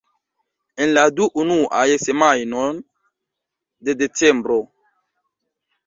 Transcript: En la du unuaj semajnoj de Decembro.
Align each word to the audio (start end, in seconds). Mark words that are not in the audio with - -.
En 0.85 0.93
la 0.97 1.03
du 1.19 1.27
unuaj 1.43 1.85
semajnoj 2.05 2.65
de 3.91 3.99
Decembro. 4.05 4.63